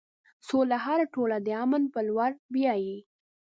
[0.47, 2.97] سوله هره ټولنه د امن په لور بیایي.